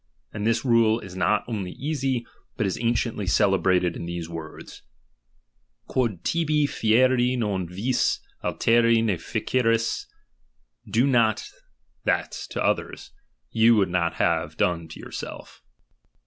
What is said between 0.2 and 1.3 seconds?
And this rule is